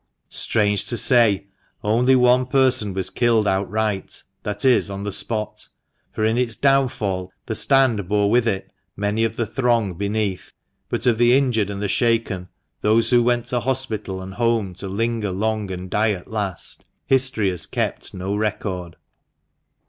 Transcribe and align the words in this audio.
Strange 0.29 0.87
to 0.87 0.97
say, 0.97 1.45
only 1.83 2.15
one 2.15 2.47
person 2.47 2.91
was 2.91 3.11
killed 3.11 3.45
outright— 3.47 4.23
that 4.41 4.65
is, 4.65 4.89
on 4.89 5.03
the 5.03 5.11
spot— 5.11 5.67
for 6.11 6.25
in 6.25 6.39
its 6.39 6.55
downfall 6.55 7.31
the 7.45 7.53
stand 7.53 8.09
bore 8.09 8.27
with 8.31 8.47
it 8.47 8.71
many 8.97 9.23
of 9.23 9.35
the 9.35 9.45
throng 9.45 9.93
beneath. 9.93 10.53
But 10.89 11.05
of 11.05 11.19
the 11.19 11.37
injured 11.37 11.69
and 11.69 11.83
the 11.83 11.87
shaken, 11.87 12.47
those 12.81 13.11
who 13.11 13.21
went 13.21 13.45
to 13.49 13.59
hospital 13.59 14.23
and 14.23 14.33
home 14.33 14.73
to 14.77 14.87
linger 14.87 15.31
long 15.31 15.69
and 15.69 15.87
die 15.87 16.13
at 16.13 16.27
last, 16.31 16.83
history 17.05 17.51
has 17.51 17.67
kept 17.67 18.11
no 18.11 18.35
record. 18.35 18.95